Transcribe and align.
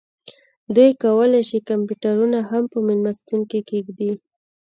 دوی 0.75 0.89
کولی 1.03 1.41
شي 1.49 1.59
کمپیوټرونه 1.69 2.39
هم 2.49 2.63
په 2.71 2.77
میلمستون 2.87 3.39
کې 3.49 3.59
کیږدي 3.69 4.11